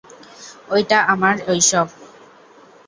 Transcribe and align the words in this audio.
ওটা 0.69 0.99
আমার 1.13 1.35
ঐসব। 1.47 1.87